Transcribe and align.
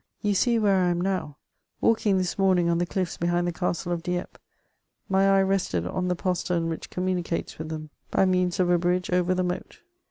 You 0.23 0.33
see 0.33 0.57
where 0.57 0.83
I 0.83 0.87
am 0.89 0.99
now. 0.99 1.37
Walking 1.79 2.17
this 2.17 2.39
morning 2.39 2.69
on 2.69 2.79
the 2.79 2.87
cliffs 2.87 3.17
behind 3.17 3.45
the 3.45 3.51
castle 3.51 3.91
of 3.91 4.01
Dieppe, 4.01 4.39
my 5.07 5.29
eye 5.29 5.43
rested 5.43 5.85
on 5.85 6.07
the 6.07 6.15
postern 6.15 6.69
which 6.69 6.89
communicates 6.89 7.59
with 7.59 7.69
them 7.69 7.91
by 8.09 8.25
means 8.25 8.59
of 8.59 8.71
a 8.71 8.79
bridge 8.79 9.11
oyer 9.13 9.35
the 9.35 9.43
moat. 9.43 9.81